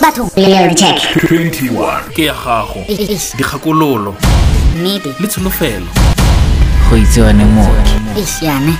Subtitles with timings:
[0.00, 2.84] batho leo check 21 ke ya gago.
[3.36, 4.14] Dikgakololo
[4.76, 5.86] nnete le tsholofelo.
[6.90, 8.74] Go itse yone mooki esiane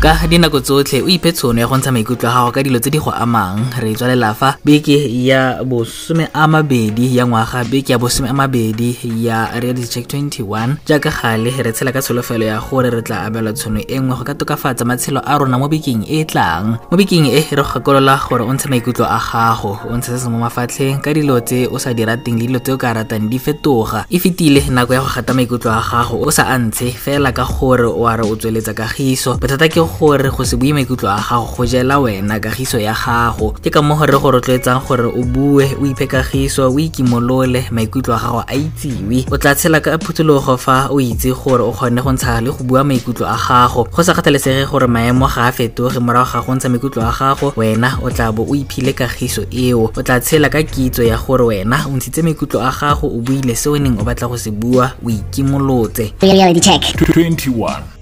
[0.00, 2.88] ka dinako tsotlhe o iphe tshono ya go ntsha maikutlo a gago ka dilo tse
[2.88, 3.68] di go amang.
[3.84, 8.96] Re tswalela fa beke ya bosome a mabedi ya ngwaga beke ya bosome a mabedi
[9.20, 13.52] ya reality check 21 jaaka gale re tshela ka tsholofelo ya gore re tla abelwa
[13.52, 16.80] tshono e nngwe go ka tokafatsa matshelo a rona mo bekeng e e tlang.
[16.88, 20.24] Mo bekeng e re go gakolola gore o ntshe maikutlo a gago o ntshe se
[20.24, 22.96] se mo mafatlheng ka dilo tse o sa di rateng le dilo tse o ka
[22.96, 24.08] ratang di fetoga.
[24.08, 27.44] E fetile nako ya go gata maikutlo a gago o sa a ntshe fela ka
[27.44, 29.36] gore o a re o tsweletsa kagiso.
[29.36, 33.52] Bothata ke gore go se bue maikutlo a gago go jela wena kagiso ya gago.
[33.62, 38.14] Ke ka mo gore go rotloetsang gore o bue o iphe kagiso o ikimolole maikutlo
[38.14, 39.26] a gago a itsiwe.
[39.30, 42.64] O tla tshela ka phutulogo fa o itse gore o kgone go ntsha le go
[42.64, 43.84] bua maikutlo a gago.
[43.90, 47.52] Go sa kgathalesege gore maemo ga a fetoge morago ga go ntsha maikutlo a gago
[47.56, 49.90] wena o tla bo o iphile kagiso eo.
[49.96, 53.54] O tla tshela ka kitso ya gore wena o ntshitse maikutlo a gago o buile
[53.56, 56.12] se o neng o batla go se bua o ikimolotse.
[56.22, 56.82] Reality check.
[57.14, 57.99] 21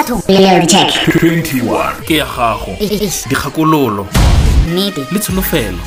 [0.00, 2.76] batho reality check 21 ke ya gago.
[3.28, 4.06] Dikgakololo.
[4.68, 5.06] Nnete.
[5.12, 5.78] Le tsholofelo.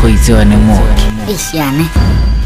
[0.00, 1.84] Go itse yone mooki esiane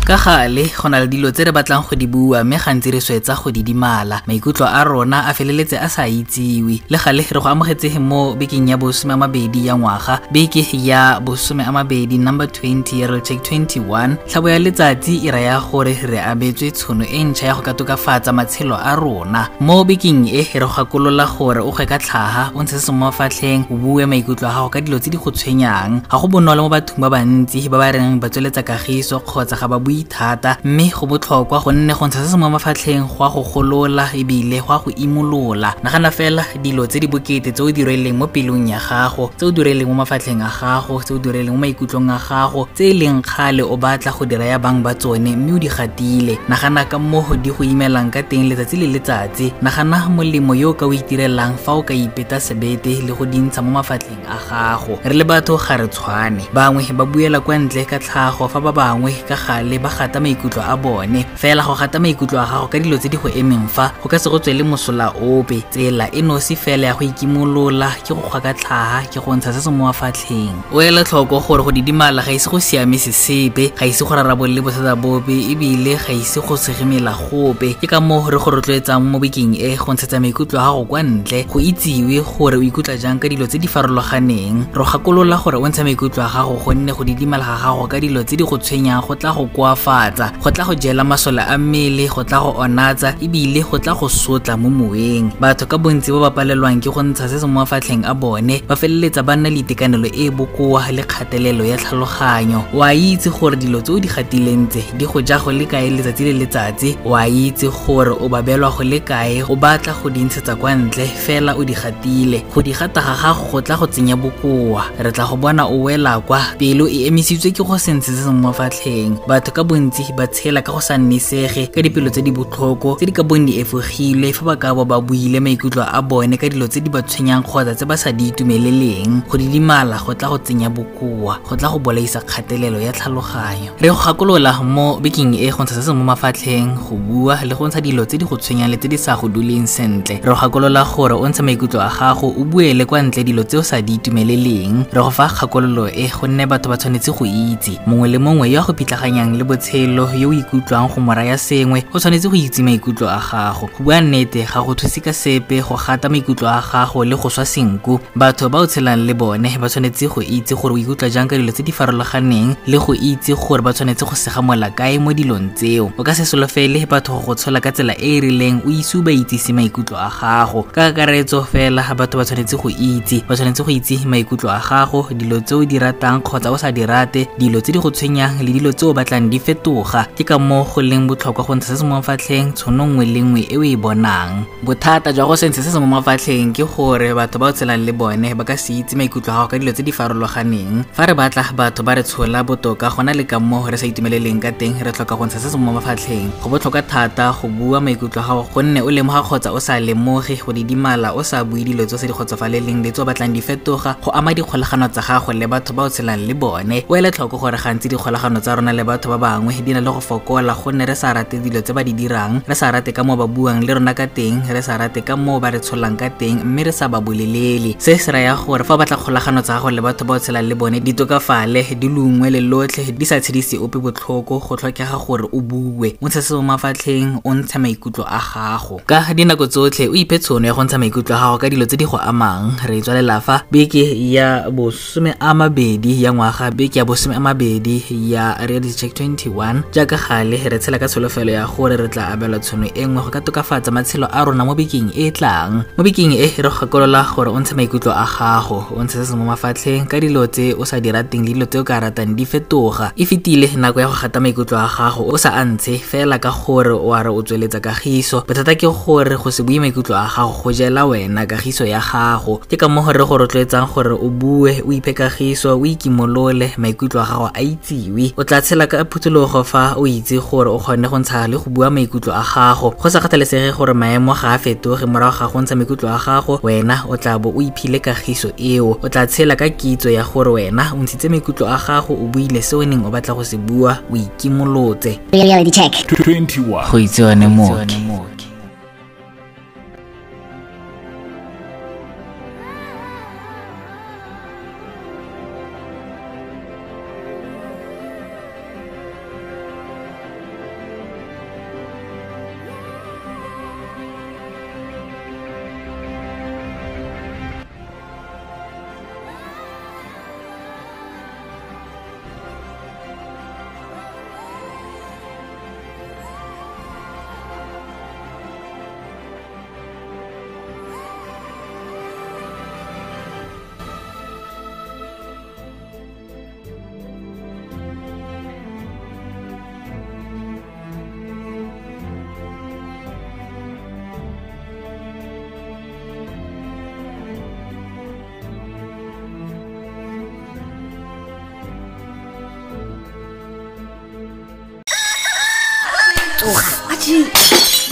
[0.05, 3.01] ka gale go na le dilo tse re batlang go di bua mme gantsi re
[3.01, 4.21] swetsa go di dimala.
[4.29, 6.85] Maikutlo a rona a feleletse a sa itsiwe.
[6.93, 10.21] Le gale re go amogetse mo bekeng ya bosome a mabedi ya ngwaga.
[10.31, 15.59] Beke ya bosome a mabedi number 20 ya check 21 tlhabo ya letsatsi e raya
[15.59, 19.49] gore re abetswe tshono e ntšha ya go ka tokafatsa matshelo a rona.
[19.61, 23.09] Mo bekeng e re go gakolola gore o kgwe ka tlhaga o ntshe se mo
[23.09, 26.05] mafatlheng o bue maikutlo a gago ka dilo tse di go tshwenyang.
[26.13, 29.65] Ga go bonolo mo bathong ba bantsi ba ba reng ba tsweletsa kagiso kgotsa ga
[29.65, 33.31] ba bue thata mme go botlhokwa gonne go ntsha se se mo mafatlheng go a
[33.31, 35.75] go golola ebile go a go imolola.
[35.83, 39.47] Nagana fela dilo tse di bokete tse o di rweleng mo pelong ya gago tse
[39.47, 42.67] o di rweleng mo mafatlheng a gago tse o di rweleng mo maikutlong a gago
[42.75, 45.69] tse e leng kgale o batla go dira ya bang ba tsone mme o di
[45.69, 46.39] gatile.
[46.49, 50.75] Nagana ka mo di go imelang ka teng letsatsi le letsatsi nagana molemo yo o
[50.75, 54.99] ka o itirelang fa o ka ipeta sebete le go dintsha mo mafatlheng a gago.
[55.05, 56.43] Re le batho ga re tshwane.
[56.55, 60.63] Bangwe ba buela kwa ntle ka tlhago fa ba bangwe ka gale ba gata maikutlo
[60.65, 61.21] a bone.
[61.37, 64.17] Fela go gata maikutlo a gago ka dilo tse di go emeng fa go ka
[64.19, 65.61] se go tswele mosola ope.
[65.71, 69.53] Tsela e nosi fela ya go ikimolola ke go kgwa ka tlhaga ke go ntsha
[69.53, 73.13] se se mo mafatlheng o ele tlhoko gore go didimala ga ise go siame se
[73.13, 77.75] sepe ga ise go rarabolole bothata bope ebile ga ise go segemela gope.
[77.81, 81.03] Ke ka moo re go rotloetsang mo bekeng e go ntshetsa maikutlo a gago kwa
[81.03, 84.73] ntle go itsiwe gore o ikutlwa jang ka dilo tse di farologaneng.
[84.73, 88.23] Ro gakolola gore o ntshe maikutlo a gago gonne go didimala ga gago ka dilo
[88.25, 89.45] tse di go tshwenyang go tla go
[89.75, 93.95] koafatsa go tla go jela masole a mmele go tla go onatsa ebile go tla
[93.95, 95.31] go sotla mo moweng.
[95.41, 98.63] Batho ka bontsi ba ba palelwang ke go ntsha se se mo mafatlheng a bone
[98.69, 102.65] ba feleletsa ba nna le itekanelo e e bokoa le kgatelelo ya tlhaloganyo.
[102.75, 105.67] O a itse gore dilo tse o di gatileng tse di go ja go le
[105.67, 106.97] kae letsatsi le letsatsi.
[107.05, 110.75] O a itse gore o babelwa go le kae o batla go di ntshetsa kwa
[110.75, 112.43] ntle fela o di gatile.
[112.55, 114.85] Go di gata ga gago go tla go tsenya bokoa.
[114.99, 116.41] Re tla go bona o wela kwa.
[116.59, 119.19] Pelo e emisitswe ke go sentshe se se mo mafatlheng.
[119.27, 123.07] Batho ka bontsi ba tshela ka go sa nnisege ka dipelo tse di botlhoko tse
[123.07, 126.49] di ka bong di efogilwe fa ba ka bo ba buile maikutlo a bone ka
[126.49, 129.25] dilo tse di ba tshwenyang kgotsa tse ba sa di itumeleleng.
[129.29, 133.73] Go didimala go tla go tsenya bokoa go tla go bolaisa kgatelelo ya tlhaloganyo.
[133.81, 137.55] Re go gakolola mo bekeng e go ntsha se se mo mafatlheng go bua le
[137.55, 140.21] go ntsha dilo tse di go tshwenyang le tse di sa go duleng sentle.
[140.21, 143.57] Re go gakolola gore o ntshe maikutlo a gago o buele kwa ntle dilo tse
[143.59, 144.85] o sa di itumeleleng.
[144.93, 147.79] Re go fa kgakololo e gonne batho ba tshwanetse go itse.
[147.87, 151.85] Mongwe le mongwe yo a go pitlaganyang le botshelo yo o ikutlwang go moraya sengwe
[151.93, 153.67] o tshwanetse go itse maikutlo a gago.
[153.71, 157.29] Go bua nnete ga go thuse ka sepe go gata maikutlo a gago le go
[157.31, 158.01] swa senku.
[158.17, 161.37] Batho ba o tshelang le bone ba tshwanetse go itse gore o ikutlwa jang ka
[161.37, 165.55] dilo tse di farologaneng le go itse gore ba tshwanetse go segamola kae mo dilong
[165.55, 165.93] tseo.
[165.99, 168.99] O ka se solofele batho go go tshola ka tsela e e rileng o ise
[169.03, 170.63] ba itsise maikutlo a gago.
[170.75, 175.07] Ka kakaretso fela batho ba tshwanetse go itse ba tshwanetse go itse maikutlo a gago
[175.15, 178.43] dilo tse o di ratang kgotsa o sa di rate dilo tse di go tshwenyang
[178.43, 181.75] le dilo tse o batlang di fetoga ke ka moo go leng botlhokwa go ntsha
[181.75, 184.47] se se mo mafatlheng tshono nngwe le nngwe e o e bonang.
[184.63, 187.83] Bothata jwa go se ntshe se se mo mafatlheng ke gore batho ba o tshelang
[187.83, 190.87] le bone ba ka se itse maikutlo a gago ka dilo tse di farologaneng.
[190.95, 193.91] Fa re batla batho ba re tshola botoka go na le ka moo re sa
[193.91, 196.31] itumeleleng ka teng re tlhoka go ntsha se se mo mafatlheng.
[196.39, 200.39] Go botlhokwa thata go bua maikutlo a gago gonne o lemoga kgotsa o sa lemoge
[200.47, 203.35] go didimala o sa bue dilo tse o sa di kgotsofaleleng le tse o batlang
[203.35, 206.87] di fetoga go ama dikgolagano tsa gago le batho ba o tshelang le bone.
[206.87, 209.91] O ele tlhoko gore gantsi dikgolagano tsa rona le batho ba bangwe di na le
[209.97, 212.45] go fokola gonne re sa rate dilo tse ba di dirang.
[212.45, 215.17] Re sa rate ka moo ba buang le rona ka teng re sa rate ka
[215.17, 217.73] moo ba re tsholang ka teng mme re sa ba bolelele.
[217.81, 220.55] Se se raya gore fa batla kgolagano tsa gago le batho ba o tshelang le
[220.55, 225.25] bone di tokafale di lungwe le lotlhe di sa tshedise ope botlhoko go tlhokega gore
[225.33, 225.97] o bue.
[226.03, 228.81] O ntshe se mo mafatlheng o ntshe maikutlo a gago.
[228.85, 231.77] Ka dinako tsotlhe o iphe tshono ya go ntsha maikutlo a gago ka dilo tse
[231.81, 232.61] di go amang.
[232.69, 233.83] Re tswalela fa beke
[234.13, 237.81] ya bosome a mabedi ya ngwaga beke ya bosome a mabedi
[238.13, 242.39] ya reality check 21 jaaka gale re tshela ka tsholofelo ya gore re tla abelwa
[242.39, 245.65] tshono e nngwe go ka tokafatsa matshelo a rona mo bekeng e e tlang.
[245.77, 249.17] Mo bekeng e re gakolola gore o ntshe maikutlo a gago o ntshe se se
[249.17, 252.15] mo mafatlheng ka dilo tse o sa di rateng le dilo tse o ka ratang
[252.15, 252.93] di fetoga.
[252.97, 256.75] E fetile nako ya go gata maikutlo a gago o sa antshe fela ka gore
[256.75, 258.25] o a re o tsweletsa kagiso.
[258.27, 262.41] Bothata ke gore go se bue maikutlo a gago go jela wena kagiso ya gago.
[262.49, 267.01] Ke ka moo re go rotloetsang gore o bue o iphe kagiso o ikimolole maikutlo
[267.01, 268.15] a gago a itsiwe.
[268.17, 271.51] O tla tshela ka phutulogo fa o itse gore o kgone go ntsha le go
[271.51, 272.71] bua maikutlo a gago.
[272.71, 276.41] Go sa kgathalesege gore maemo ga a fetoge morago ga go ntsha maikutlo a gago
[276.43, 278.79] wena o tla bo o iphile kagiso eo.
[278.83, 282.41] O tla tshela ka kitso ya gore wena o ntshitse maikutlo a gago o buile
[282.43, 284.99] se o neng o batla go se bua o ikimolotse.
[285.13, 285.73] Reality check.
[285.93, 288.14] 21 go itse yone mooki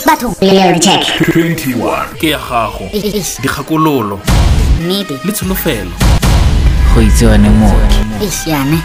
[0.05, 0.35] Batho.
[0.79, 1.03] Check.
[1.33, 2.89] 21 ke ya gago
[3.41, 4.19] dikgakololo
[4.81, 5.19] Nnete.
[5.25, 5.91] le tsholofelo
[6.93, 8.77] go itse yone mooki yane.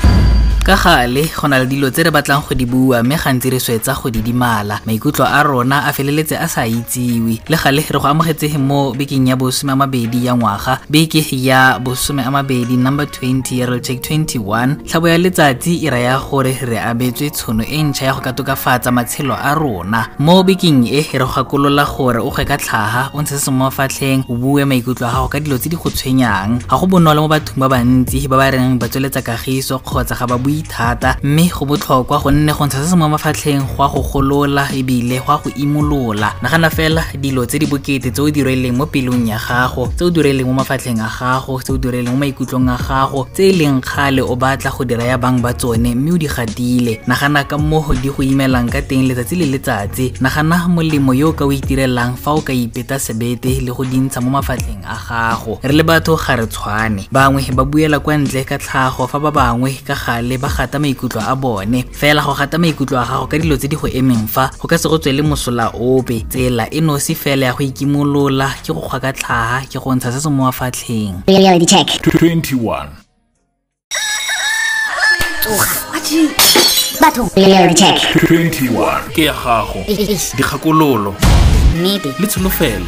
[0.68, 3.56] Ka gale go na le dilo tse re batlang go di bua mme gantsi re
[3.56, 4.76] swetsa go di dimala.
[4.84, 7.40] Maikutlo a rona a feleletse a sa itsiwe.
[7.48, 10.80] Le gale re go amogetse mo bekeng ya bosome a mabedi ya ngwaga.
[10.90, 15.90] Beke ya bosome a mabedi number 20 ya real check 21 tlhabo ya letsatsi e
[15.90, 20.10] raya gore re abetswe tshono e ntšha ya go ka tokafatsa matshelo a rona.
[20.18, 23.70] Mo bekeng e re go gakolola gore o gwe ka tlhaga o ntshe se mo
[23.70, 26.60] mafatlheng o bue maikutlo a gago ka dilo tse di go tshwenyang.
[26.68, 30.28] Ga go bonolo mo bathong ba bantsi ba ba reng ba tsweletsa kagiso kgotsa ga
[30.28, 33.88] ba bue thata mme go botlhokwa gonne go ntsha se se mo mafatlheng go a
[33.88, 36.32] go golola ebile go a go imolola.
[36.42, 40.04] Nagana fela dilo tse di bokete tse o di rweleng mo pelong ya gago tse
[40.04, 43.26] o di rweleng mo mafatlheng a gago tse o di rweleng mo maikutlong a gago
[43.34, 46.26] tse e leng kgale o batla go dira ya bang ba tsone mme o di
[46.26, 47.00] gatile.
[47.06, 51.32] Nagana ka moo di go imelang ka teng letsatsi le letsatsi nagana molemo yo o
[51.32, 55.58] ka o itirelang fa o ka ipeta sebete le go dintsha mo mafatlheng a gago.
[55.62, 57.08] Re le batho ga re tshwane.
[57.12, 61.20] Bangwe ba buela kwa ntle ka tlhago fa ba bangwe ka gale ba gata maikutlo
[61.20, 64.50] a bone fela go gata maikutlo a gago ka dilo tse di go emeng fa
[64.58, 68.72] go ka se go tswele mosola ope tsela e nosi fela ya go ikimolola ke
[68.72, 70.50] go kgwa ka tlhaga ke go ntsha se se mo
[71.66, 71.88] check.
[72.02, 72.88] 21
[75.42, 75.66] Tsoga.
[75.92, 76.28] Wachi.
[77.00, 77.28] Batho.
[77.36, 77.98] Reality check.
[78.28, 80.34] 21 ke ya gago Eish.
[80.36, 81.14] dikgakololo
[81.76, 82.14] Nnete.
[82.18, 82.86] le tsholofelo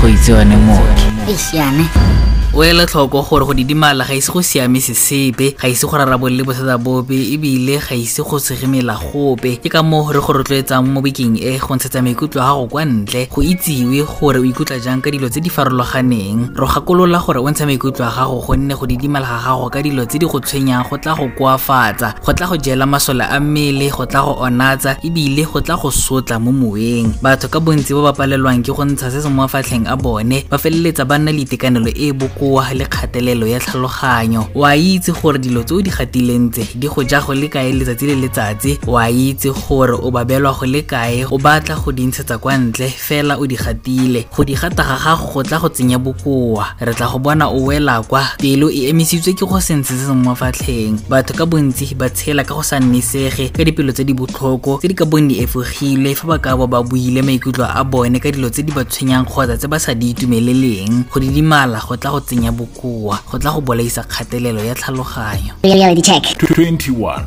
[0.00, 2.29] go itse yone mooki.
[2.52, 5.96] O ele tlhoko gore go didimala ga ise go siame se sepe ga ise go
[5.96, 9.56] rarabolole bothata bope ebile ga ise go segemela gope.
[9.62, 12.84] Ke ka moo re go rotloetsang mo bekeng e go ntshetsa maikutlo a gago kwa
[12.84, 16.50] ntle go itsiwe gore o ikutlwa jang ka dilo tse di farologaneng.
[16.58, 20.04] Re gakolola gore o ntshe maikutlo a gago gonne go didimala ga gago ka dilo
[20.04, 23.90] tse di go tshwenyang go tla go koafatsa go tla go jela masole a mmele
[23.94, 27.14] go tla go onatsa ebile go tla go sotla mo moweng.
[27.22, 30.42] Batho ka bontsi ba ba palelwang ke go ntsha se se mo mafatlheng a bone
[30.50, 34.48] ba feleletsa ba nna le itekanelo e e bokoa bokoa le kgatelelo ya tlhaloganyo.
[34.54, 37.48] O a itse gore dilo tse o di gatileng tse di go ja go le
[37.48, 38.78] kae letsatsi le letsatsi.
[38.86, 42.56] O a itse gore o babelwa go le kae o batla go di ntshetsa kwa
[42.58, 44.26] ntle fela o di gatile.
[44.34, 46.74] Go di gata ga gago go tla go tsenya bokoa.
[46.80, 48.24] Re tla go bona o wela kwa.
[48.38, 52.44] Pelo e emisitswe ke go sentshe se se mo mafatlheng batho ka bontsi ba tshela
[52.44, 56.14] ka go sa nnisege ka dipelo tse di botlhoko tse di ka bong di efogile
[56.14, 59.24] fa ba ka bo ba buile maikutlo a bone ka dilo tse di ba tshwenyang
[59.26, 61.06] kgotsa tse ba sa di itumeleleng.
[61.10, 66.02] Go didimala go tla go tsenya bokoa go tla go bolaisa kgatelelo ya tlhaloganyo Reality
[66.02, 66.24] check.
[66.42, 67.26] 21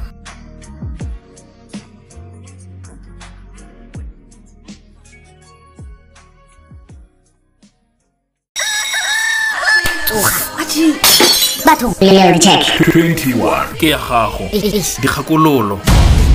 [11.66, 11.94] Batho.
[12.02, 12.62] Reality check.
[12.94, 15.00] 21 ke ya gago Eish.
[15.02, 15.80] dikgakololo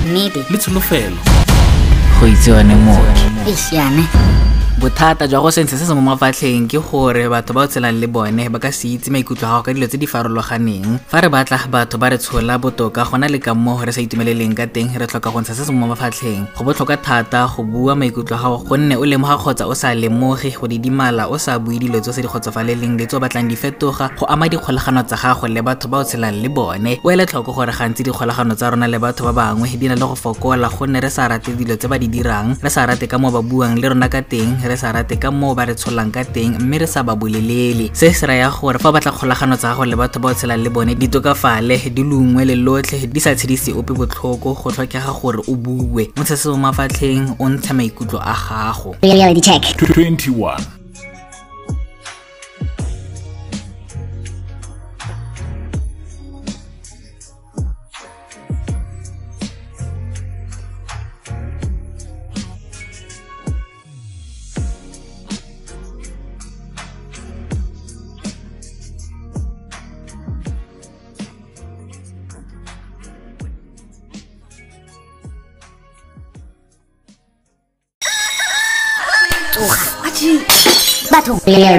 [0.07, 0.43] Nnete.
[0.49, 1.17] le tsholofelo
[2.19, 3.25] go itse yone mooki.
[4.79, 8.07] Bothata jwa go sentshe se se mo mafatlheng ke gore batho ba o tshelang le
[8.07, 11.03] bone ba ka se itse maikutlo a gago ka dilo tse di farologaneng.
[11.11, 14.55] Fa re batla batho ba re tshola botoka gona le ka moo re sa itumeleleng
[14.55, 16.47] ka teng re tlhoka go ntsha se se mo mafatlheng.
[16.55, 20.55] Go botlhokwa thata go bua maikutlo a gago gonne o lemoga kgotsa o sa lemoge
[20.55, 23.51] go didimala o sa bue dilo tse o sa di kgotsofaleleng le tse o batlang
[23.51, 26.95] di fetoga go ama dikgolagano tsa gago le batho ba o tshelang le bone.
[27.03, 30.07] O ele tlhoko gore gantsi dikgolagano tsa rona le batho ba bangwe di na le
[30.07, 33.19] go fokola gonne re sa rate dilo tse ba di dirang re sa rate ka
[33.19, 36.13] moo ba buang le rona ka teng re sa rate ka moo ba re tsholang
[36.13, 37.89] ka teng mme re sa ba bolelele.
[37.93, 40.69] Se se raya gore fa batla kgolagano tsa gago le batho ba o tshelang le
[40.69, 45.41] bone di tokafale di lungwe le lotlhe di sa tshedise ope botlhoko go tlhokega gore
[45.47, 46.09] o bue.
[46.15, 48.95] Mo se se mo mafatlheng o ntshe maikutlo a gago.
[49.01, 49.63] Reality check.
[49.81, 50.78] 21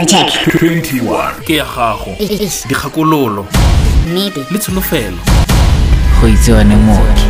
[0.07, 0.31] Check.
[0.61, 2.67] 21 ke ya gago Eish.
[2.69, 3.47] dikgakololo
[4.09, 4.45] Nnete.
[4.51, 5.17] le tsholofelo
[6.21, 7.27] go itse yone mooki.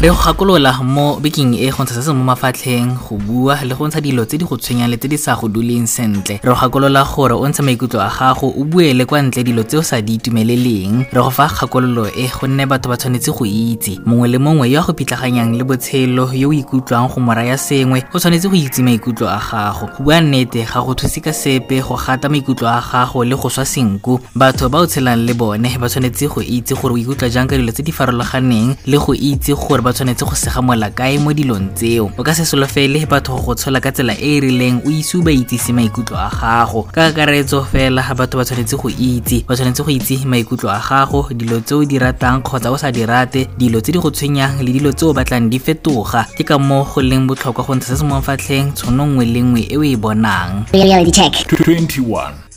[0.00, 3.74] Re go gakolola mo bekeng e go ntsha se se mo mafatlheng go bua le
[3.74, 6.40] go ntsha dilo tse di go tshwenyang le tse di sa go duleng sentle.
[6.42, 9.76] Re go gakolola gore o ntshe maikutlo a gago o buele kwa ntle dilo tse
[9.76, 11.04] o sa di itumeleleng.
[11.12, 14.00] Re go fa kgakololo e gonne batho ba tshwanetse go itse.
[14.06, 17.58] Mongwe le mongwe yo a go pitlaganyang le botshelo yo o ikutlwang go mo raya
[17.58, 19.86] sengwe o tshwanetse go itse maikutlo a gago.
[19.98, 23.50] Go bua nnete ga go thuse ka sepe go gata maikutlo a gago le go
[23.52, 27.28] swa senko batho ba o tshelang le bone ba tshwanetse go itse gore o ikutlwa
[27.28, 31.18] jang ka dilo tse di farologaneng le go itse gore ba tshwanetse go segamola kae
[31.18, 32.10] mo dilong tseo.
[32.16, 35.18] O ka se solofele batho go go tshola ka tsela e e rileng o ise
[35.18, 36.86] o ba itsise maikutlo a gago.
[36.94, 41.26] Ka kakaretso fela batho ba tshwanetse go itse ba tshwanetse go itse maikutlo a gago
[41.34, 44.62] dilo tse o di ratang kgotsa o sa di rate dilo tse di go tshwenyang
[44.62, 46.26] le dilo tse o batlang di fetoga.
[46.38, 49.40] Ke ka moo go leng botlhokwa go ntsha se se mo mafatlheng tshono nngwe le
[49.42, 50.70] nngwe e o e bonang.
[50.72, 51.34] Reality check.
[51.50, 52.49] 21